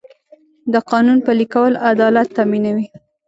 [0.73, 2.87] د قانون پلي کول عدالت تامینوي.